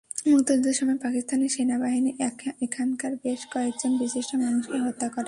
[0.29, 2.11] মুক্তিযুদ্ধের সময় পাকিস্তানি সেনাবাহিনী
[2.61, 5.19] এখানকার বেশ কয়েকজন বিশিষ্ট মানুষকে হত্যা করে।